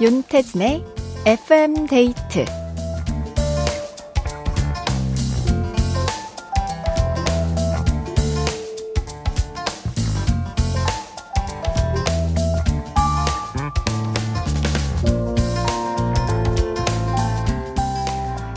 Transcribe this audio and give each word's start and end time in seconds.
윤태진의 0.00 0.84
FM 1.26 1.86
데이트 1.86 2.44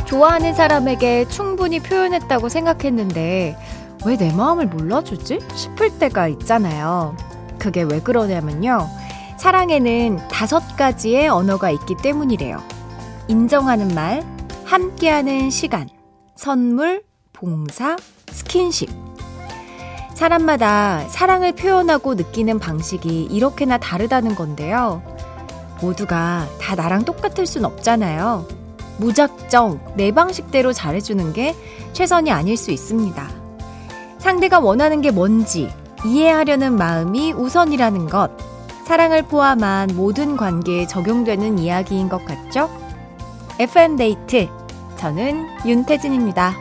좋아하는 0.05 0.53
사람에게 0.53 1.27
충분히 1.29 1.79
표현했다고 1.79 2.49
생각했는데 2.49 3.57
왜 4.05 4.17
내 4.17 4.31
마음을 4.31 4.67
몰라주지? 4.67 5.39
싶을 5.55 5.97
때가 5.99 6.27
있잖아요. 6.27 7.15
그게 7.59 7.83
왜 7.83 7.99
그러냐면요. 7.99 8.87
사랑에는 9.41 10.27
다섯 10.27 10.77
가지의 10.77 11.27
언어가 11.27 11.71
있기 11.71 11.95
때문이래요. 11.95 12.61
인정하는 13.27 13.87
말, 13.95 14.23
함께하는 14.65 15.49
시간, 15.49 15.89
선물, 16.35 17.01
봉사, 17.33 17.95
스킨십. 18.29 18.87
사람마다 20.13 21.07
사랑을 21.09 21.53
표현하고 21.53 22.13
느끼는 22.13 22.59
방식이 22.59 23.29
이렇게나 23.31 23.79
다르다는 23.79 24.35
건데요. 24.35 25.01
모두가 25.81 26.45
다 26.61 26.75
나랑 26.75 27.03
똑같을 27.03 27.47
순 27.47 27.65
없잖아요. 27.65 28.47
무작정 28.99 29.93
내 29.95 30.11
방식대로 30.11 30.71
잘해주는 30.71 31.33
게 31.33 31.55
최선이 31.93 32.31
아닐 32.31 32.55
수 32.55 32.69
있습니다. 32.69 33.27
상대가 34.19 34.59
원하는 34.59 35.01
게 35.01 35.09
뭔지 35.09 35.73
이해하려는 36.05 36.77
마음이 36.77 37.31
우선이라는 37.31 38.05
것. 38.05 38.50
사랑을 38.91 39.23
포함한 39.23 39.91
모든 39.95 40.35
관계에 40.35 40.85
적용되는 40.85 41.59
이야기인 41.59 42.09
것 42.09 42.25
같죠? 42.25 42.69
FM데이트. 43.57 44.49
저는 44.97 45.47
윤태진입니다. 45.65 46.53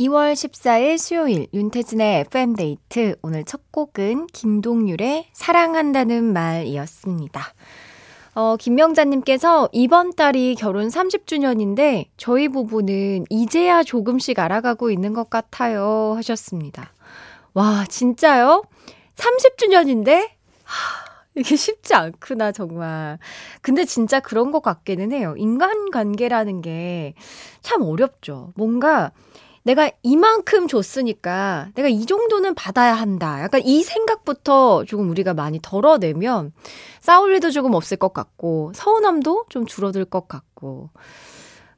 2월 0.00 0.32
14일 0.32 0.96
수요일 0.96 1.46
윤태진의 1.52 2.20
FM데이트. 2.20 3.16
오늘 3.20 3.44
첫 3.44 3.70
곡은 3.70 4.28
김동률의 4.28 5.26
사랑한다는 5.34 6.32
말이었습니다. 6.32 7.42
어, 8.34 8.56
김명자님께서 8.56 9.68
이번 9.72 10.12
달이 10.14 10.56
결혼 10.56 10.88
30주년인데 10.88 12.06
저희 12.16 12.48
부부는 12.48 13.26
이제야 13.30 13.82
조금씩 13.84 14.38
알아가고 14.38 14.90
있는 14.90 15.12
것 15.14 15.30
같아요 15.30 16.14
하셨습니다. 16.16 16.92
와, 17.54 17.84
진짜요? 17.88 18.64
30주년인데? 19.14 20.30
하, 20.64 21.04
이게 21.36 21.54
쉽지 21.54 21.94
않구나, 21.94 22.50
정말. 22.50 23.18
근데 23.62 23.84
진짜 23.84 24.18
그런 24.18 24.50
것 24.50 24.62
같기는 24.62 25.12
해요. 25.12 25.34
인간관계라는 25.38 26.60
게 26.62 27.14
참 27.62 27.80
어렵죠. 27.82 28.52
뭔가 28.56 29.10
내가 29.64 29.90
이만큼 30.02 30.68
줬으니까 30.68 31.68
내가 31.74 31.88
이 31.88 32.04
정도는 32.04 32.54
받아야 32.54 32.92
한다. 32.92 33.42
약간 33.42 33.62
이 33.64 33.82
생각부터 33.82 34.84
조금 34.84 35.10
우리가 35.10 35.34
많이 35.34 35.58
덜어내면 35.60 36.52
싸울 37.00 37.32
일도 37.32 37.50
조금 37.50 37.74
없을 37.74 37.96
것 37.96 38.12
같고 38.12 38.72
서운함도 38.74 39.46
좀 39.48 39.66
줄어들 39.66 40.04
것 40.04 40.28
같고 40.28 40.90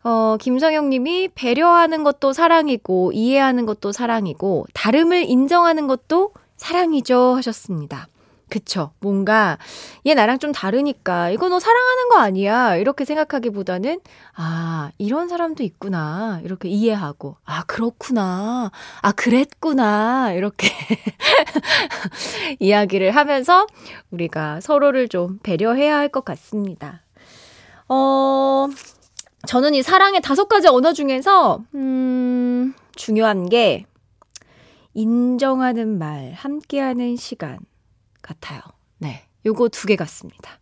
어, 0.02 0.36
김성영 0.41 0.91
님이 0.91 1.28
배려하는 1.34 2.02
것도 2.02 2.32
사랑이고 2.32 3.12
이해하는 3.12 3.66
것도 3.66 3.92
사랑이고 3.92 4.66
다름을 4.74 5.24
인정하는 5.24 5.86
것도 5.86 6.32
사랑이죠 6.56 7.34
하셨습니다. 7.36 8.08
그쵸. 8.48 8.92
뭔가, 9.00 9.58
얘 10.06 10.14
나랑 10.14 10.38
좀 10.38 10.52
다르니까, 10.52 11.30
이거 11.30 11.48
너 11.48 11.58
사랑하는 11.58 12.08
거 12.10 12.18
아니야. 12.18 12.76
이렇게 12.76 13.04
생각하기보다는, 13.04 14.00
아, 14.36 14.90
이런 14.98 15.26
사람도 15.28 15.64
있구나. 15.64 16.40
이렇게 16.44 16.68
이해하고, 16.68 17.36
아, 17.44 17.64
그렇구나. 17.64 18.70
아, 19.02 19.12
그랬구나. 19.12 20.32
이렇게 20.32 20.68
이야기를 22.60 23.10
하면서 23.16 23.66
우리가 24.10 24.60
서로를 24.60 25.08
좀 25.08 25.38
배려해야 25.42 25.96
할 25.96 26.06
것 26.08 26.24
같습니다. 26.24 27.02
어, 27.88 28.68
저는 29.48 29.74
이 29.74 29.82
사랑의 29.82 30.20
다섯 30.22 30.48
가지 30.48 30.68
언어 30.68 30.92
중에서, 30.92 31.62
음, 31.74 32.74
중요한 32.94 33.48
게, 33.48 33.86
인정하는 34.94 35.98
말, 35.98 36.32
함께하는 36.34 37.16
시간, 37.16 37.58
같아요. 38.22 38.60
네. 38.99 39.25
요거 39.44 39.69
두 39.69 39.87
개 39.87 39.97
같습니다. 39.97 40.59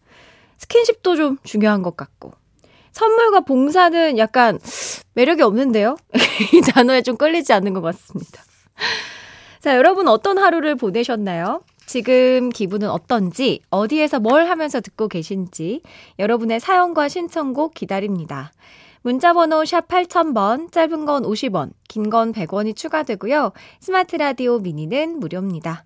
스킨십도 0.59 1.17
좀 1.17 1.39
중요한 1.45 1.83
것 1.83 1.97
같고. 1.97 2.33
선물과 2.93 3.41
봉사는 3.41 4.19
약간 4.19 4.59
매력이 5.15 5.43
없는데요? 5.43 5.97
이 6.55 6.61
단어에 6.61 7.03
좀 7.03 7.17
끌리지 7.17 7.53
않는 7.53 7.73
것 7.73 7.81
같습니다. 7.81 8.43
자, 9.61 9.77
여러분 9.77 10.09
어떤 10.09 10.39
하루를 10.39 10.75
보내셨나요? 10.77 11.63
지금 11.87 12.51
기분은 12.51 12.89
어떤지, 12.91 13.61
어디에서 13.71 14.21
뭘 14.21 14.49
하면서 14.49 14.81
듣고 14.81 15.09
계신지, 15.09 15.83
여러분의 16.19 16.61
사연과 16.61 17.09
신청곡 17.09 17.75
기다립니다. 17.75 18.53
문자번호 19.03 19.65
샵 19.67 19.87
8000번, 19.89 20.73
짧은 20.73 21.05
건 21.05 21.25
50원, 21.25 21.73
긴 21.89 22.09
건 22.11 22.33
100원이 22.33 22.75
추가되고요. 22.75 23.53
스마트 23.81 24.17
라디오 24.17 24.59
미니는 24.61 25.19
무료입니다. 25.21 25.85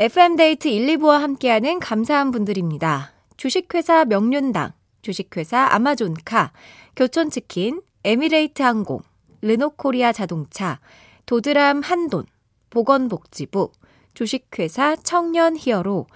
FM데이트 0.00 0.68
1, 0.68 0.86
2부와 0.98 1.18
함께하는 1.18 1.80
감사한 1.80 2.30
분들입니다. 2.30 3.10
주식회사 3.36 4.04
명륜당, 4.04 4.70
주식회사 5.02 5.70
아마존카, 5.72 6.52
교촌치킨, 6.94 7.82
에미레이트 8.04 8.62
항공, 8.62 9.00
르노코리아 9.42 10.12
자동차, 10.12 10.78
도드람 11.26 11.80
한돈, 11.80 12.26
보건복지부, 12.70 13.72
주식회사 14.14 14.94
청년 15.02 15.56
히어로, 15.56 16.06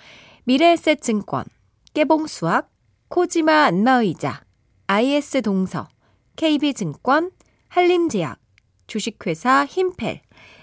미래에셋증권, 0.44 1.44
깨봉수학, 1.92 2.70
코지마 3.08 3.64
안마의자, 3.64 4.44
IS 4.86 5.42
동서, 5.42 5.88
KB증권, 6.36 7.32
한림제약, 7.66 8.38
주식회사 8.86 9.66
힘펠, 9.66 10.20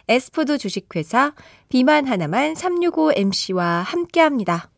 에스푸드 0.09 0.57
주식회사 0.57 1.35
비만 1.69 2.07
하나만 2.07 2.55
365MC와 2.55 3.83
함께합니다. 3.83 4.71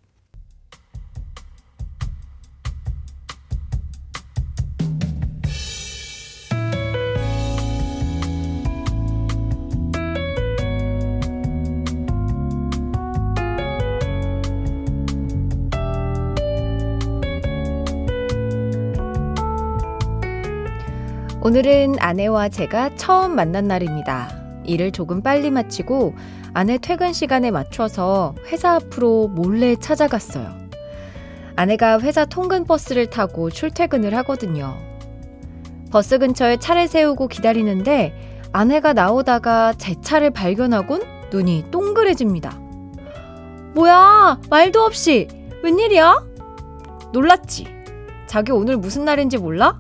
오늘은 21.44 21.96
아내와 22.00 22.50
제가 22.50 22.96
처음 22.98 23.34
만난 23.36 23.68
날입니다. 23.68 24.41
일을 24.66 24.92
조금 24.92 25.22
빨리 25.22 25.52
마치고 25.52 26.16
아내 26.54 26.78
퇴근 26.78 27.14
시간에 27.14 27.52
맞춰서 27.52 28.36
회사 28.48 28.76
앞으로 28.76 29.28
몰래 29.30 29.76
찾아갔어요. 29.76 30.62
아내가 31.56 32.00
회사 32.00 32.26
통근 32.26 32.66
버스를 32.66 33.10
타고 33.10 33.50
출퇴근을 33.50 34.16
하거든요. 34.18 34.78
버스 35.92 36.18
근처에 36.18 36.58
차를 36.58 36.88
세우고 36.88 37.28
기다리는데 37.28 38.14
아내가 38.54 38.94
나오다가 38.94 39.74
제 39.78 39.96
차를 40.02 40.32
발견하곤 40.32 41.04
눈이 41.32 41.66
동그래집니다. 41.72 42.60
뭐야, 43.74 44.40
말도 44.50 44.82
없이. 44.82 45.28
웬일이야? 45.64 46.26
놀랐지? 47.14 47.68
자기 48.28 48.52
오늘 48.52 48.78
무슨 48.78 49.06
날인지 49.06 49.38
몰라? 49.38 49.78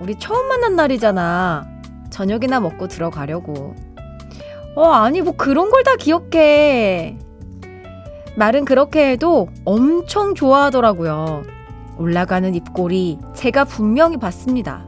우리 0.00 0.18
처음 0.18 0.48
만난 0.48 0.76
날이잖아. 0.76 1.66
저녁이나 2.10 2.60
먹고 2.60 2.88
들어가려고. 2.88 3.74
어, 4.74 4.84
아니, 4.84 5.20
뭐 5.20 5.34
그런 5.36 5.70
걸 5.70 5.82
다 5.82 5.96
기억해. 5.96 7.16
말은 8.36 8.64
그렇게 8.64 9.10
해도 9.10 9.48
엄청 9.64 10.34
좋아하더라고요. 10.34 11.42
올라가는 11.98 12.54
입꼬리 12.54 13.18
제가 13.34 13.64
분명히 13.64 14.16
봤습니다. 14.16 14.84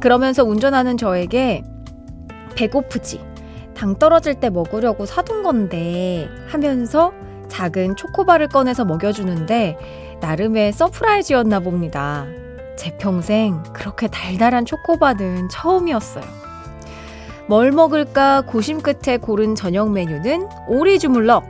그러면서 0.00 0.44
운전하는 0.44 0.96
저에게 0.96 1.64
배고프지? 2.54 3.20
당 3.74 3.96
떨어질 3.98 4.34
때 4.34 4.50
먹으려고 4.50 5.06
사둔 5.06 5.42
건데 5.42 6.28
하면서 6.48 7.12
작은 7.48 7.96
초코바를 7.96 8.48
꺼내서 8.48 8.84
먹여주는데 8.84 10.18
나름의 10.20 10.72
surprise였나 10.72 11.60
봅니다. 11.60 12.26
제 12.76 12.96
평생 12.98 13.62
그렇게 13.72 14.06
달달한 14.08 14.64
초코바는 14.64 15.48
처음이었어요. 15.48 16.24
뭘 17.48 17.72
먹을까 17.72 18.42
고심 18.42 18.82
끝에 18.82 19.16
고른 19.16 19.54
저녁 19.54 19.90
메뉴는 19.90 20.46
오리 20.68 20.98
주물럭. 20.98 21.44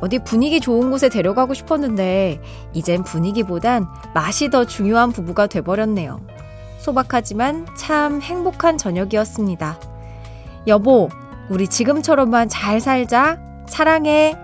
어디 0.00 0.18
분위기 0.18 0.58
좋은 0.58 0.90
곳에 0.90 1.08
데려가고 1.08 1.54
싶었는데 1.54 2.40
이젠 2.72 3.04
분위기보단 3.04 3.86
맛이 4.14 4.50
더 4.50 4.64
중요한 4.64 5.12
부부가 5.12 5.46
돼버렸네요. 5.46 6.20
소박하지만 6.78 7.68
참 7.76 8.20
행복한 8.20 8.76
저녁이었습니다. 8.76 9.78
여보, 10.66 11.08
우리 11.48 11.68
지금처럼만 11.68 12.48
잘 12.48 12.80
살자. 12.80 13.38
사랑해. 13.68 14.41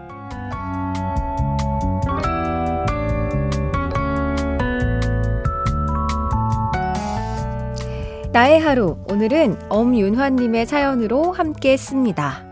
나의 8.33 8.61
하루. 8.61 8.99
오늘은 9.11 9.59
엄윤화님의 9.71 10.67
사연으로 10.67 11.33
함께 11.33 11.73
했습니다. 11.73 12.45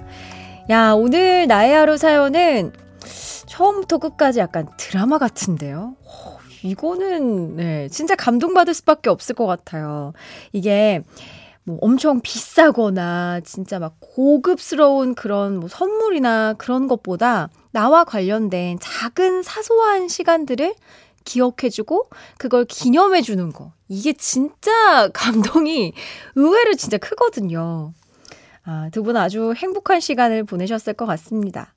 야, 0.71 0.93
오늘 0.93 1.47
나의 1.47 1.75
하루 1.75 1.99
사연은 1.99 2.73
처음부터 3.47 3.99
끝까지 3.99 4.39
약간 4.41 4.69
드라마 4.79 5.19
같은데요? 5.19 5.95
이거는, 6.63 7.57
네, 7.57 7.89
진짜 7.91 8.17
감동받을 8.17 8.73
수밖에 8.73 9.11
없을 9.11 9.35
것 9.35 9.45
같아요. 9.45 10.15
이게, 10.53 11.03
뭐 11.65 11.79
엄청 11.83 12.21
비싸거나 12.21 13.41
진짜 13.45 13.79
막 13.79 13.97
고급스러운 14.01 15.15
그런 15.15 15.59
뭐 15.59 15.69
선물이나 15.69 16.55
그런 16.55 16.87
것보다 16.87 17.51
나와 17.73 18.05
관련된 18.05 18.79
작은 18.81 19.43
사소한 19.43 20.09
시간들을 20.09 20.75
기억해주고 21.27 22.09
그걸 22.39 22.65
기념해주는 22.65 23.53
거. 23.53 23.73
이게 23.89 24.15
진짜 24.15 25.11
감동이 25.13 25.93
의외로 26.35 26.73
진짜 26.75 26.97
크거든요. 26.97 27.93
아, 28.65 28.89
두 28.93 29.03
분 29.03 29.17
아주 29.19 29.53
행복한 29.57 30.01
시간을 30.01 30.45
보내셨을 30.45 30.95
것 30.95 31.05
같습니다. 31.07 31.75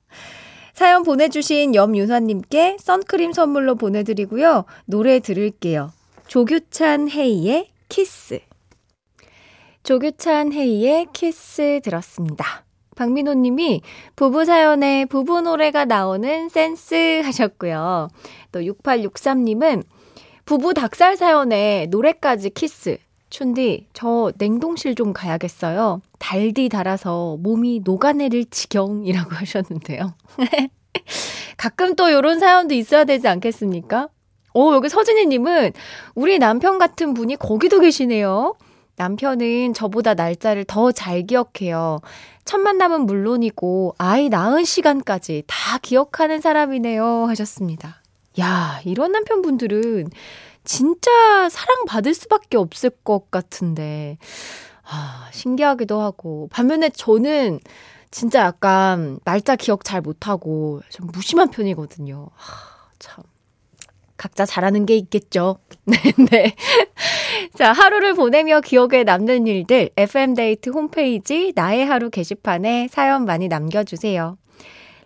사연 0.72 1.02
보내주신 1.02 1.74
염윤화님께 1.74 2.78
선크림 2.80 3.32
선물로 3.32 3.74
보내드리고요. 3.74 4.64
노래 4.86 5.20
들을게요. 5.20 5.92
조규찬 6.26 7.10
헤이의 7.10 7.68
키스. 7.88 8.40
조규찬 9.82 10.52
헤이의 10.52 11.06
키스 11.12 11.80
들었습니다. 11.82 12.64
박민호 13.00 13.32
님이 13.32 13.80
부부 14.14 14.44
사연에 14.44 15.06
부부 15.06 15.40
노래가 15.40 15.86
나오는 15.86 16.50
센스 16.50 17.22
하셨고요. 17.24 18.08
또 18.52 18.62
6863 18.62 19.44
님은 19.44 19.84
부부 20.44 20.74
닭살 20.74 21.16
사연에 21.16 21.86
노래까지 21.88 22.50
키스. 22.50 22.98
춘디, 23.30 23.86
저 23.94 24.32
냉동실 24.36 24.96
좀 24.96 25.14
가야겠어요. 25.14 26.02
달디 26.18 26.68
달아서 26.68 27.38
몸이 27.40 27.80
녹아내릴 27.84 28.50
지경이라고 28.50 29.30
하셨는데요. 29.34 30.12
가끔 31.56 31.94
또 31.96 32.10
이런 32.10 32.38
사연도 32.38 32.74
있어야 32.74 33.04
되지 33.04 33.28
않겠습니까? 33.28 34.08
오, 34.52 34.74
여기 34.74 34.90
서진이님은 34.90 35.72
우리 36.16 36.38
남편 36.38 36.76
같은 36.76 37.14
분이 37.14 37.36
거기도 37.36 37.80
계시네요. 37.80 38.56
남편은 39.00 39.72
저보다 39.72 40.12
날짜를 40.12 40.64
더 40.64 40.92
잘 40.92 41.22
기억해요. 41.22 42.00
첫 42.44 42.58
만남은 42.58 43.06
물론이고 43.06 43.94
아이 43.96 44.28
낳은 44.28 44.64
시간까지 44.64 45.44
다 45.46 45.78
기억하는 45.78 46.42
사람이네요. 46.42 47.24
하셨습니다. 47.26 48.02
야, 48.38 48.80
이런 48.84 49.12
남편분들은 49.12 50.10
진짜 50.64 51.48
사랑받을 51.48 52.12
수밖에 52.12 52.58
없을 52.58 52.90
것 52.90 53.30
같은데. 53.30 54.18
아, 54.84 55.28
신기하기도 55.32 55.98
하고. 55.98 56.48
반면에 56.52 56.90
저는 56.90 57.60
진짜 58.10 58.40
약간 58.40 59.18
날짜 59.24 59.56
기억 59.56 59.82
잘 59.84 60.02
못하고 60.02 60.82
좀 60.90 61.06
무심한 61.06 61.48
편이거든요. 61.48 62.28
아, 62.36 62.90
참. 62.98 63.24
각자 64.20 64.44
잘하는 64.44 64.84
게 64.84 64.96
있겠죠. 64.96 65.56
네, 65.86 65.96
네. 66.30 66.54
자, 67.54 67.72
하루를 67.72 68.12
보내며 68.12 68.60
기억에 68.60 69.02
남는 69.02 69.46
일들, 69.46 69.88
FM데이트 69.96 70.68
홈페이지 70.68 71.54
나의 71.56 71.86
하루 71.86 72.10
게시판에 72.10 72.88
사연 72.90 73.24
많이 73.24 73.48
남겨주세요. 73.48 74.36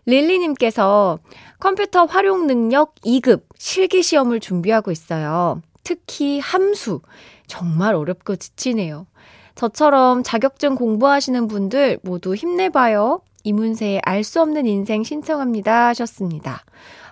릴리님께서 0.06 1.20
컴퓨터 1.60 2.06
활용 2.06 2.48
능력 2.48 2.96
2급 3.04 3.44
실기 3.56 4.02
시험을 4.02 4.40
준비하고 4.40 4.90
있어요. 4.90 5.62
특히 5.84 6.40
함수. 6.40 7.00
정말 7.46 7.94
어렵고 7.94 8.34
지치네요. 8.34 9.06
저처럼 9.54 10.24
자격증 10.24 10.74
공부하시는 10.74 11.46
분들 11.46 12.00
모두 12.02 12.34
힘내봐요. 12.34 13.20
이문세의 13.44 14.00
알 14.04 14.24
수 14.24 14.40
없는 14.40 14.66
인생 14.66 15.04
신청합니다 15.04 15.88
하셨습니다. 15.88 16.64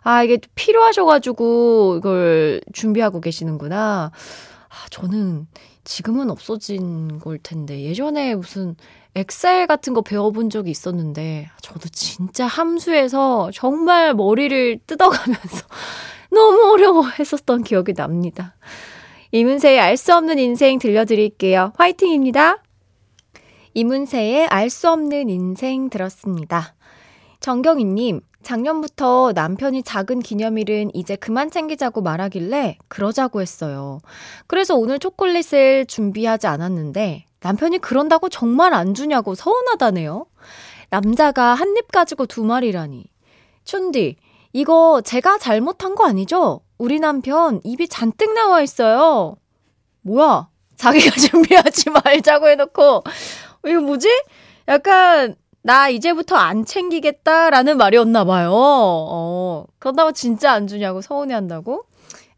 아, 0.02 0.22
이게 0.24 0.38
필요하셔가지고 0.54 1.96
이걸 1.98 2.60
준비하고 2.72 3.20
계시는구나. 3.20 4.10
아, 4.68 4.86
저는 4.90 5.46
지금은 5.84 6.30
없어진 6.30 7.18
걸 7.20 7.38
텐데 7.38 7.82
예전에 7.82 8.34
무슨 8.34 8.76
엑셀 9.14 9.66
같은 9.66 9.92
거 9.92 10.00
배워본 10.00 10.48
적이 10.48 10.70
있었는데 10.70 11.50
저도 11.60 11.88
진짜 11.90 12.46
함수에서 12.46 13.50
정말 13.52 14.14
머리를 14.14 14.80
뜯어가면서 14.86 15.66
너무 16.32 16.72
어려워했었던 16.72 17.62
기억이 17.62 17.92
납니다. 17.92 18.54
이문세의 19.32 19.80
알 19.80 19.96
수 19.96 20.14
없는 20.14 20.38
인생 20.38 20.78
들려드릴게요. 20.78 21.72
화이팅입니다. 21.76 22.62
이문세의 23.74 24.46
알 24.46 24.70
수 24.70 24.90
없는 24.90 25.28
인생 25.28 25.88
들었습니다. 25.90 26.74
정경희님, 27.40 28.20
작년부터 28.42 29.32
남편이 29.34 29.82
작은 29.82 30.20
기념일은 30.20 30.90
이제 30.94 31.16
그만 31.16 31.50
챙기자고 31.50 32.02
말하길래 32.02 32.78
그러자고 32.88 33.40
했어요. 33.40 34.00
그래서 34.46 34.74
오늘 34.76 34.98
초콜릿을 34.98 35.86
준비하지 35.86 36.46
않았는데 36.46 37.26
남편이 37.40 37.78
그런다고 37.78 38.28
정말 38.28 38.74
안 38.74 38.94
주냐고 38.94 39.34
서운하다네요. 39.34 40.26
남자가 40.90 41.54
한 41.54 41.76
입 41.76 41.90
가지고 41.90 42.26
두 42.26 42.44
마리라니. 42.44 43.04
춘디, 43.64 44.16
이거 44.52 45.00
제가 45.04 45.38
잘못한 45.38 45.94
거 45.94 46.04
아니죠? 46.06 46.60
우리 46.78 47.00
남편 47.00 47.60
입이 47.64 47.88
잔뜩 47.88 48.34
나와 48.34 48.60
있어요. 48.60 49.36
뭐야? 50.02 50.48
자기가 50.76 51.14
준비하지 51.16 51.90
말자고 51.90 52.48
해놓고, 52.48 53.04
이거 53.66 53.80
뭐지? 53.80 54.08
약간 54.68 55.34
나 55.62 55.88
이제부터 55.88 56.36
안 56.36 56.64
챙기겠다라는 56.64 57.76
말이었나 57.78 58.24
봐요. 58.24 58.50
어, 58.54 59.64
그러다가 59.78 60.12
진짜 60.12 60.52
안 60.52 60.66
주냐고 60.66 61.00
서운해 61.00 61.34
한다고? 61.34 61.84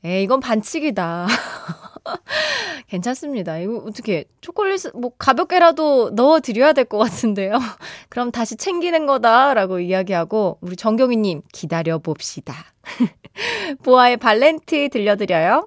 에, 0.05 0.23
이건 0.23 0.41
반칙이다. 0.41 1.27
괜찮습니다. 2.89 3.57
이거 3.59 3.79
어떻게 3.87 4.27
초콜릿 4.43 4.95
뭐 4.95 5.13
가볍게라도 5.17 6.11
넣어 6.11 6.41
드려야 6.41 6.75
될 6.75 6.85
것 6.85 6.99
같은데요. 6.99 7.55
그럼 8.11 8.31
다시 8.31 8.57
챙기는 8.57 9.07
거다라고 9.07 9.81
이야기하고 9.81 10.59
우리 10.61 10.77
정경희 10.77 11.17
님 11.17 11.41
기다려 11.55 11.97
봅시다. 11.99 12.55
보아의 13.83 14.19
발렌트 14.19 14.91
들려드려요. 14.91 15.67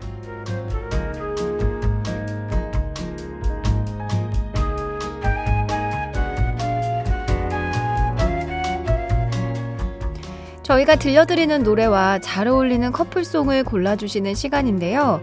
저희가 10.63 10.95
들려드리는 10.95 11.63
노래와 11.63 12.19
잘 12.19 12.47
어울리는 12.47 12.91
커플송을 12.91 13.63
골라주시는 13.63 14.35
시간인데요. 14.35 15.21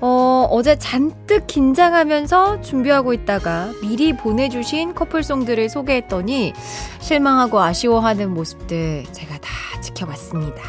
어, 0.00 0.46
어제 0.50 0.76
잔뜩 0.78 1.46
긴장하면서 1.46 2.62
준비하고 2.62 3.12
있다가 3.12 3.72
미리 3.82 4.12
보내주신 4.16 4.94
커플송들을 4.94 5.68
소개했더니 5.68 6.52
실망하고 7.00 7.60
아쉬워하는 7.60 8.30
모습들 8.30 9.04
제가 9.12 9.38
다 9.38 9.50
지켜봤습니다. 9.82 10.62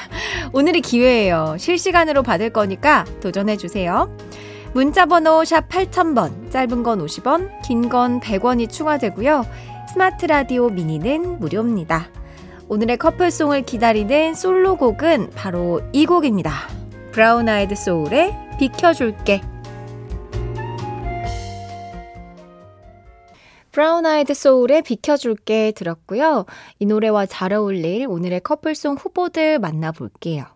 오늘이 0.52 0.80
기회예요. 0.82 1.56
실시간으로 1.58 2.22
받을 2.22 2.50
거니까 2.50 3.04
도전해주세요. 3.20 4.14
문자번호 4.74 5.42
샵 5.44 5.68
8000번, 5.70 6.50
짧은 6.52 6.82
건 6.82 7.04
50원, 7.04 7.50
긴 7.62 7.88
건 7.88 8.20
100원이 8.20 8.70
추가되고요. 8.70 9.46
스마트 9.90 10.26
라디오 10.26 10.68
미니는 10.68 11.40
무료입니다. 11.40 12.08
오늘의 12.68 12.96
커플송을 12.96 13.62
기다리는 13.62 14.34
솔로곡은 14.34 15.30
바로 15.36 15.80
이 15.92 16.04
곡입니다. 16.04 16.52
브라운 17.12 17.48
아이드 17.48 17.76
소울의 17.76 18.34
비켜줄게. 18.58 19.40
브라운 23.70 24.04
아이드 24.04 24.34
소울의 24.34 24.82
비켜줄게 24.82 25.72
들었고요. 25.76 26.46
이 26.80 26.86
노래와 26.86 27.26
잘 27.26 27.52
어울릴 27.52 28.06
오늘의 28.08 28.40
커플송 28.40 28.96
후보들 28.96 29.60
만나볼게요. 29.60 30.46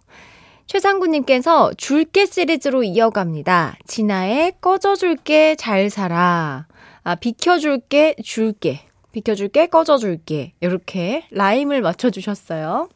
최상구님께서 0.67 1.75
줄게 1.75 2.27
시리즈로 2.27 2.83
이어갑니다. 2.83 3.77
지나의 3.87 4.55
꺼져줄게 4.61 5.55
잘 5.55 5.91
살아. 5.91 6.67
아, 7.05 7.15
비켜줄게 7.15 8.17
줄게. 8.25 8.81
비켜줄게 9.13 9.67
꺼져줄게. 9.67 10.53
이렇게 10.61 11.25
rhyme을 11.31 11.83
맞춰주셨어요. 11.83 12.89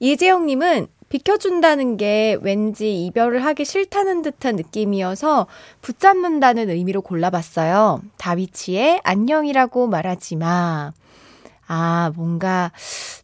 이재영님은 0.00 0.88
비켜준다는 1.08 1.96
게 1.96 2.36
왠지 2.42 3.04
이별을 3.06 3.44
하기 3.44 3.64
싫다는 3.64 4.22
듯한 4.22 4.56
느낌이어서 4.56 5.46
붙잡는다는 5.80 6.68
의미로 6.68 7.00
골라봤어요. 7.00 8.02
다비치의 8.18 9.00
안녕이라고 9.04 9.86
말하지 9.88 10.36
마. 10.36 10.92
아, 11.66 12.12
뭔가 12.14 12.72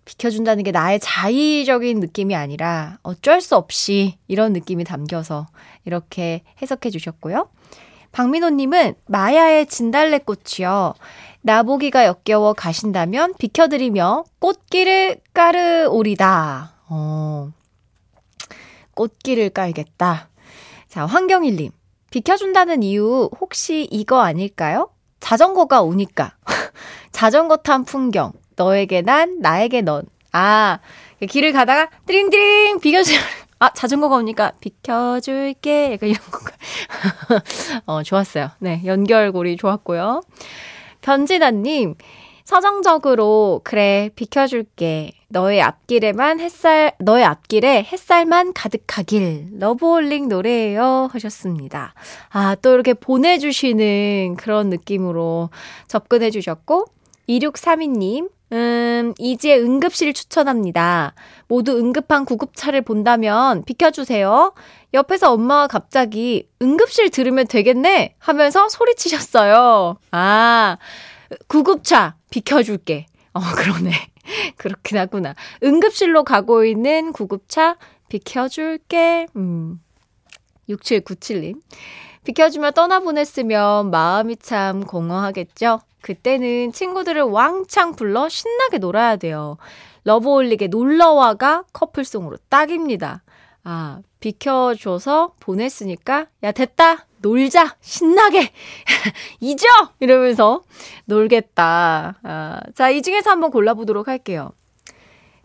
비켜준다는 0.05 0.65
게 0.65 0.71
나의 0.71 1.01
자의적인 1.01 2.01
느낌이 2.01 2.35
아니라 2.35 2.99
어쩔 3.03 3.41
수 3.41 3.57
없이 3.57 4.19
이런 4.29 4.53
느낌이 4.53 4.85
담겨서 4.85 5.47
이렇게 5.85 6.43
해석해 6.61 6.91
주셨고요. 6.91 7.49
박민호님은 8.13 8.95
마야의 9.07 9.67
진달래꽃이요. 9.67 10.95
나보기가 11.45 12.07
역겨워 12.07 12.55
가신다면 12.55 13.35
비켜드리며 13.39 14.25
꽃길을 14.39 15.21
까르오리다. 15.35 16.73
어, 16.89 17.53
꽃길을 18.95 19.51
깔겠다. 19.51 20.31
자, 20.89 21.05
황경일님. 21.05 21.71
비켜준다는 22.11 22.83
이유 22.83 23.29
혹시 23.41 23.87
이거 23.91 24.23
아닐까요? 24.23 24.89
자전거가 25.21 25.83
오니까. 25.83 26.35
자전거 27.13 27.59
탄 27.59 27.85
풍경. 27.85 28.33
너에게 28.57 29.03
난, 29.03 29.41
나에게 29.41 29.83
넌. 29.83 30.07
아, 30.33 30.79
길을 31.29 31.53
가다가 31.53 31.91
띠링띠링 32.07 32.81
비켜줄. 32.81 33.17
아, 33.59 33.71
자전거가 33.71 34.17
오니까 34.17 34.53
비켜줄게. 34.61 35.93
약간 35.93 36.09
이런 36.09 36.23
건가. 36.31 36.53
어, 37.85 38.03
좋았어요. 38.03 38.51
네, 38.61 38.81
연결고리 38.87 39.59
좋았고요. 39.59 40.23
변진아님, 41.05 41.97
서정적으로, 42.45 43.61
그래, 43.63 44.09
비켜줄게. 44.17 45.13
너의 45.29 45.61
앞길에만 45.61 46.41
햇살, 46.41 46.93
너의 46.99 47.25
앞길에 47.25 47.83
햇살만 47.83 48.55
가득하길. 48.55 49.49
러브홀릭 49.59 50.29
노래예요. 50.29 51.11
하셨습니다. 51.13 51.93
아, 52.31 52.55
또 52.63 52.73
이렇게 52.73 52.95
보내주시는 52.95 54.37
그런 54.39 54.71
느낌으로 54.71 55.51
접근해주셨고, 55.89 56.87
2632님, 57.29 58.31
음, 58.55 59.15
이지의 59.19 59.61
응급실 59.61 60.15
추천합니다. 60.15 61.15
모두 61.49 61.77
응급한 61.77 62.25
구급차를 62.25 62.83
본다면 62.83 63.65
비켜주세요. 63.65 64.55
옆에서 64.95 65.33
엄마가 65.33 65.67
갑자기 65.67 66.49
응급실 66.63 67.11
들으면 67.11 67.49
되겠네? 67.49 68.15
하면서 68.19 68.69
소리치셨어요. 68.69 69.97
아, 70.13 70.77
구급차 71.49 72.15
비켜줄게. 72.31 73.07
어, 73.33 73.41
그러네. 73.41 73.91
그렇긴 74.57 74.99
하구나. 74.99 75.35
응급실로 75.65 76.23
가고 76.23 76.65
있는 76.65 77.13
구급차 77.13 77.77
비켜줄게. 78.09 79.27
음. 79.35 79.81
6797님. 80.69 81.61
비켜주며 82.23 82.71
떠나보냈으면 82.71 83.91
마음이 83.91 84.37
참 84.37 84.85
공허하겠죠? 84.85 85.81
그때는 86.05 86.71
친구들을 86.71 87.23
왕창 87.23 87.97
불러 87.97 88.29
신나게 88.29 88.77
놀아야 88.77 89.17
돼요. 89.17 89.57
러브홀릭의 90.05 90.69
놀러와가 90.69 91.65
커플송으로 91.73 92.37
딱입니다. 92.51 93.23
아, 93.65 94.01
비켜줘서 94.21 95.33
보냈으니까, 95.41 96.27
야, 96.43 96.53
됐다! 96.53 97.07
놀자! 97.23 97.77
신나게! 97.81 98.53
잊어! 99.41 99.67
이러면서 99.99 100.65
놀겠다. 101.07 102.19
아, 102.23 102.61
자, 102.75 102.91
이 102.91 103.01
중에서 103.01 103.31
한번 103.31 103.51
골라보도록 103.51 104.07
할게요. 104.07 104.53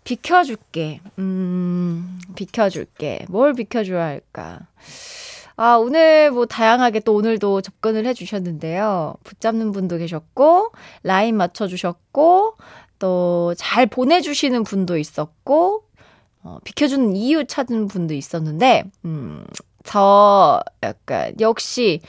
비켜줄게. 0.03 0.99
음, 1.19 2.19
비켜줄게. 2.35 3.27
뭘 3.29 3.53
비켜줘야 3.53 4.03
할까? 4.03 4.67
아, 5.61 5.75
오늘 5.75 6.31
뭐 6.31 6.45
다양하게 6.45 7.01
또 7.01 7.13
오늘도 7.15 7.59
접근을 7.59 8.05
해 8.05 8.13
주셨는데요. 8.13 9.15
붙잡는 9.25 9.73
분도 9.73 9.97
계셨고, 9.97 10.71
라인 11.03 11.35
맞춰주셨고, 11.35 12.55
또 12.99 13.53
잘 13.57 13.85
보내주시는 13.85 14.63
분도 14.63 14.97
있었고, 14.97 15.83
어, 16.43 16.59
비켜주는 16.63 17.13
이유 17.17 17.45
찾는 17.45 17.89
분도 17.89 18.13
있었는데, 18.13 18.85
음, 19.03 19.43
저 19.83 20.61
약간 20.83 21.33
역시 21.41 21.99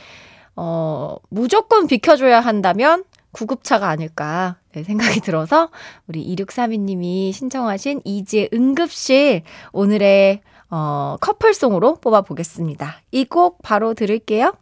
어 0.57 1.17
무조건 1.29 1.87
비켜줘야 1.87 2.41
한다면 2.41 3.05
구급차가 3.33 3.89
아닐까 3.89 4.57
네, 4.73 4.83
생각이 4.83 5.21
들어서 5.21 5.71
우리 6.07 6.25
2632님이 6.37 7.33
신청하신 7.33 8.03
이지의 8.05 8.51
응급실 8.53 9.43
오늘의 9.73 10.43
어, 10.71 11.17
커플송으로 11.21 11.97
뽑아보겠습니다. 11.97 13.03
이 13.13 13.25
곡 13.25 13.63
바로 13.63 13.95
들을게요. 13.95 14.53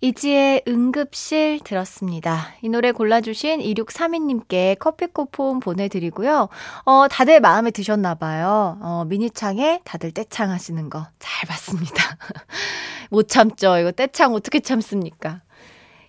이지의 0.00 0.64
응급실 0.68 1.60
들었습니다. 1.64 2.48
이 2.60 2.68
노래 2.68 2.92
골라주신 2.92 3.60
2632님께 3.60 4.76
커피 4.78 5.06
쿠폰 5.06 5.60
보내드리고요. 5.60 6.48
어, 6.84 7.08
다들 7.08 7.40
마음에 7.40 7.70
드셨나봐요. 7.70 8.78
어, 8.82 9.04
미니창에 9.08 9.80
다들 9.84 10.12
떼창 10.12 10.50
하시는 10.50 10.90
거 10.90 11.06
잘 11.18 11.48
봤습니다. 11.48 12.18
못 13.10 13.28
참죠. 13.28 13.78
이거 13.78 13.92
떼창 13.92 14.34
어떻게 14.34 14.60
참습니까? 14.60 15.40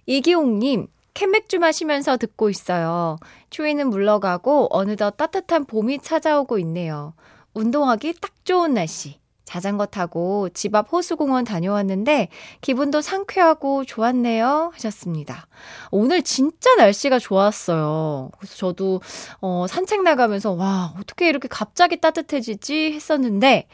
이기홍님, 0.08 0.88
캔맥주 1.14 1.60
마시면서 1.60 2.18
듣고 2.18 2.50
있어요. 2.50 3.18
추위는 3.50 3.90
물러가고 3.90 4.68
어느덧 4.72 5.12
따뜻한 5.16 5.64
봄이 5.66 6.00
찾아오고 6.00 6.60
있네요. 6.60 7.14
운동하기 7.56 8.16
딱 8.22 8.32
좋은 8.46 8.76
날씨. 8.76 9.20
자전거 9.46 9.86
타고 9.86 10.50
집 10.50 10.74
앞 10.74 10.92
호수공원 10.92 11.46
다녀왔는데 11.46 12.30
기분도 12.62 13.02
상쾌하고 13.02 13.86
좋았네요. 13.86 14.72
하셨습니다. 14.74 15.48
오늘 15.92 16.24
진짜 16.24 16.74
날씨가 16.76 17.20
좋았어요. 17.20 18.32
그래서 18.38 18.56
저도 18.56 19.02
어, 19.42 19.66
산책 19.70 20.02
나가면서 20.02 20.52
와, 20.54 20.94
어떻게 21.00 21.30
이렇게 21.30 21.48
갑자기 21.48 22.02
따뜻해지지 22.02 22.94
했었는데 22.94 23.68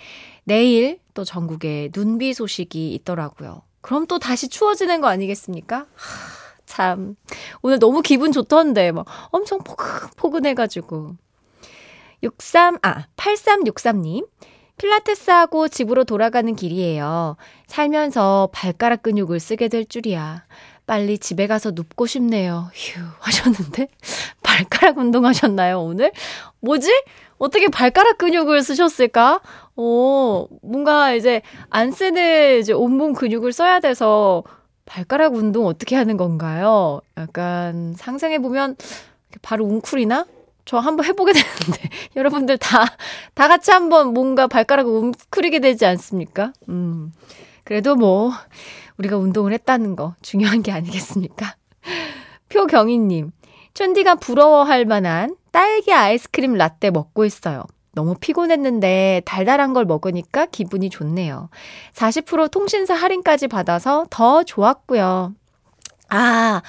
내일 0.44 1.00
또 1.14 1.24
전국에 1.24 1.90
눈비 1.94 2.34
소식이 2.34 2.94
있더라고요. 2.96 3.62
그럼 3.82 4.08
또 4.08 4.20
다시 4.20 4.48
추워지는 4.50 5.02
거 5.02 5.08
아니겠습니까? 5.08 5.78
하, 5.78 5.86
참. 6.66 7.16
오늘 7.62 7.80
너무 7.80 8.02
기분 8.02 8.32
좋던데, 8.32 8.92
막 8.92 9.06
엄청 9.32 9.60
포근포근해가지고. 9.64 11.16
63, 12.24 12.78
아, 12.82 13.06
8363님. 13.18 14.28
필라테스하고 14.78 15.68
집으로 15.68 16.04
돌아가는 16.04 16.56
길이에요. 16.56 17.38
살면서 17.68 18.50
발가락 18.52 19.04
근육을 19.04 19.40
쓰게 19.40 19.68
될 19.68 19.86
줄이야. 19.86 20.44
빨리 20.88 21.20
집에 21.20 21.46
가서 21.48 21.72
눕고 21.72 22.08
싶네요. 22.08 22.72
휴, 22.74 23.00
하셨는데? 23.20 23.88
발가락 24.42 24.98
운동하셨나요, 24.98 25.80
오늘? 25.82 26.12
뭐지? 26.60 26.92
어떻게 27.38 27.68
발가락 27.70 28.18
근육을 28.18 28.62
쓰셨을까? 28.64 29.42
어, 29.76 30.48
뭔가 30.62 31.14
이제 31.14 31.42
안 31.70 31.92
쓰는 31.92 32.60
이제 32.60 32.74
온몸 32.74 33.14
근육을 33.14 33.54
써야 33.54 33.80
돼서 33.80 34.44
발가락 34.86 35.36
운동 35.36 35.68
어떻게 35.68 35.96
하는 35.96 36.18
건가요? 36.18 37.02
약간 37.18 37.94
상상해보면 37.98 38.76
바로 39.42 39.66
웅크리나? 39.66 40.26
저 40.72 40.80
한번 40.80 41.06
해보게 41.06 41.34
되는데, 41.34 41.90
여러분들 42.16 42.58
다, 42.58 42.86
다 43.34 43.50
같이 43.50 43.72
한번 43.72 44.14
뭔가 44.14 44.48
발가락을 44.48 44.90
웅크리게 44.90 45.60
되지 45.60 45.86
않습니까? 45.86 46.54
음. 46.70 47.12
그래도 47.66 47.98
뭐, 47.98 48.32
우리가 48.98 49.18
운동을 49.18 49.52
했다는 49.52 49.98
거 49.98 50.16
중요한 50.22 50.64
게 50.64 50.72
아니겠습니까? 50.72 51.58
표경희님, 52.48 53.34
촌디가 53.74 54.16
부러워할 54.16 54.86
만한 54.86 55.36
딸기 55.52 55.92
아이스크림 55.92 56.54
라떼 56.54 56.90
먹고 56.92 57.26
있어요. 57.26 57.66
너무 57.92 58.16
피곤했는데 58.18 59.24
달달한 59.26 59.74
걸 59.74 59.84
먹으니까 59.84 60.46
기분이 60.46 60.90
좋네요. 60.90 61.50
40% 61.96 62.50
통신사 62.50 62.94
할인까지 62.94 63.50
받아서 63.50 64.06
더 64.10 64.44
좋았고요. 64.44 65.34
아, 66.08 66.62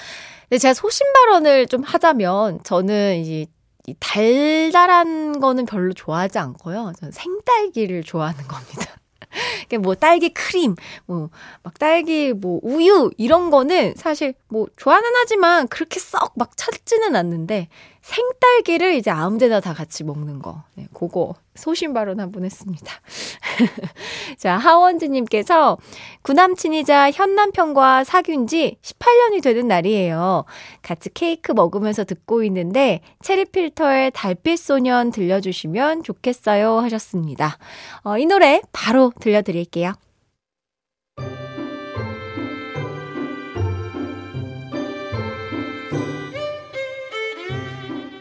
근데 0.48 0.58
제가 0.58 0.74
소신 0.74 1.06
발언을 1.12 1.68
좀 1.68 1.84
하자면 1.84 2.64
저는 2.64 3.20
이제 3.20 3.46
이 3.86 3.94
달달한 3.98 5.40
거는 5.40 5.66
별로 5.66 5.92
좋아하지 5.92 6.38
않고요. 6.38 6.92
저는 6.98 7.12
생딸기를 7.12 8.04
좋아하는 8.04 8.46
겁니다. 8.46 8.86
뭐 9.80 9.94
딸기 9.94 10.32
크림, 10.34 10.76
뭐 11.06 11.30
막 11.62 11.78
딸기 11.78 12.32
뭐 12.32 12.60
우유 12.62 13.10
이런 13.16 13.50
거는 13.50 13.94
사실 13.96 14.34
뭐 14.48 14.66
좋아는 14.76 15.08
하지만 15.16 15.66
그렇게 15.68 15.98
썩 16.00 16.32
막 16.36 16.56
찾지는 16.56 17.16
않는데 17.16 17.68
생딸기를 18.02 18.94
이제 18.94 19.10
아무 19.10 19.38
데나 19.38 19.60
다 19.60 19.72
같이 19.72 20.04
먹는 20.04 20.40
거. 20.40 20.62
네, 20.74 20.86
그거 20.92 21.34
소신 21.54 21.92
발언 21.94 22.18
한 22.20 22.32
번 22.32 22.44
했습니다. 22.44 22.92
자, 24.38 24.56
하원지님께서 24.56 25.78
구남친이자 26.22 27.10
현남편과 27.12 28.04
사귄 28.04 28.46
지 28.46 28.76
18년이 28.82 29.42
되는 29.42 29.68
날이에요. 29.68 30.44
같이 30.82 31.10
케이크 31.14 31.52
먹으면서 31.52 32.04
듣고 32.04 32.42
있는데 32.44 33.00
체리필터의 33.22 34.10
달빛소년 34.12 35.10
들려주시면 35.10 36.02
좋겠어요 36.02 36.78
하셨습니다. 36.80 37.58
어, 38.04 38.18
이 38.18 38.26
노래 38.26 38.62
바로 38.72 39.12
들려드릴게요. 39.20 39.92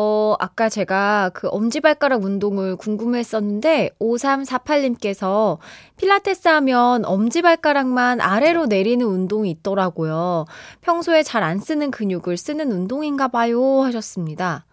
어, 0.00 0.36
아까 0.38 0.68
제가 0.68 1.32
그 1.34 1.48
엄지발가락 1.48 2.22
운동을 2.22 2.76
궁금해 2.76 3.18
했었는데, 3.18 3.90
5348님께서 3.98 5.58
필라테스 5.96 6.46
하면 6.46 7.04
엄지발가락만 7.04 8.20
아래로 8.20 8.66
내리는 8.66 9.04
운동이 9.04 9.50
있더라고요. 9.50 10.44
평소에 10.82 11.24
잘 11.24 11.42
안 11.42 11.58
쓰는 11.58 11.90
근육을 11.90 12.36
쓰는 12.36 12.70
운동인가 12.70 13.26
봐요. 13.26 13.82
하셨습니다. 13.82 14.66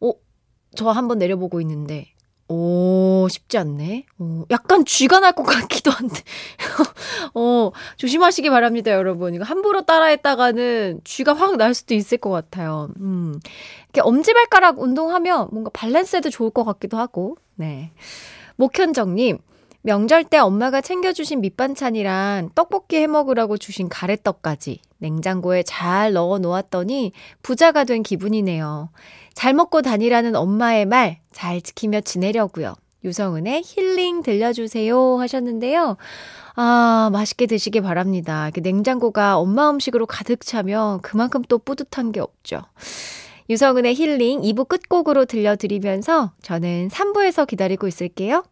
어, 0.00 0.12
저 0.76 0.90
한번 0.90 1.18
내려보고 1.18 1.60
있는데, 1.62 2.06
오, 2.52 3.28
쉽지 3.30 3.58
않네. 3.58 4.06
어, 4.18 4.44
약간 4.50 4.84
쥐가 4.84 5.20
날 5.20 5.30
것 5.32 5.44
같기도 5.44 5.92
한데. 5.92 6.16
어, 7.34 7.70
조심하시기 7.96 8.50
바랍니다, 8.50 8.90
여러분. 8.90 9.34
이거 9.34 9.44
함부로 9.44 9.82
따라했다가는 9.82 11.02
쥐가 11.04 11.34
확 11.34 11.56
날 11.56 11.74
수도 11.74 11.94
있을 11.94 12.18
것 12.18 12.30
같아요. 12.30 12.88
음. 13.00 13.38
이렇게 13.84 14.00
엄지발가락 14.00 14.80
운동하면 14.80 15.48
뭔가 15.52 15.70
밸런스에도 15.72 16.30
좋을 16.30 16.50
것 16.50 16.64
같기도 16.64 16.98
하고. 16.98 17.36
네. 17.54 17.92
목현정님, 18.56 19.38
명절 19.82 20.24
때 20.24 20.38
엄마가 20.38 20.80
챙겨주신 20.80 21.40
밑반찬이랑 21.40 22.50
떡볶이 22.54 22.96
해 22.96 23.06
먹으라고 23.06 23.56
주신 23.56 23.88
가래떡까지 23.88 24.80
냉장고에 24.98 25.62
잘 25.62 26.12
넣어 26.12 26.38
놓았더니 26.38 27.12
부자가 27.42 27.84
된 27.84 28.02
기분이네요. 28.02 28.90
잘 29.32 29.54
먹고 29.54 29.82
다니라는 29.82 30.36
엄마의 30.36 30.86
말 30.86 31.20
잘 31.32 31.60
지키며 31.60 32.02
지내려고요. 32.02 32.74
유성은의 33.02 33.62
힐링 33.64 34.22
들려주세요 34.22 35.18
하셨는데요. 35.18 35.96
아, 36.54 37.08
맛있게 37.12 37.46
드시기 37.46 37.80
바랍니다. 37.80 38.50
냉장고가 38.54 39.38
엄마 39.38 39.70
음식으로 39.70 40.04
가득 40.04 40.40
차면 40.42 41.00
그만큼 41.00 41.42
또 41.48 41.56
뿌듯한 41.58 42.12
게 42.12 42.20
없죠. 42.20 42.60
유성은의 43.48 43.94
힐링 43.94 44.42
2부 44.42 44.68
끝곡으로 44.68 45.24
들려드리면서 45.24 46.32
저는 46.42 46.88
3부에서 46.88 47.46
기다리고 47.46 47.88
있을게요. 47.88 48.44